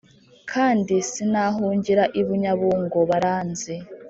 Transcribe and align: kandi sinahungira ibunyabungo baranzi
kandi 0.51 0.95
sinahungira 1.09 2.03
ibunyabungo 2.19 2.97
baranzi 3.09 3.75